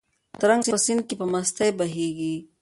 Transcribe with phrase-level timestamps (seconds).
[0.41, 2.35] ترنګ په سیند کې په مستۍ بهېږي.